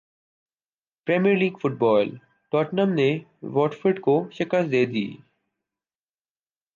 premiere 1.07 1.35
league 1.37 1.57
football Tottenham 1.61 2.93
نے 2.93 3.09
wait 3.55 3.73
Ford 3.81 3.99
کو 4.01 4.15
شکست 4.31 4.71
دیدی 4.71 5.07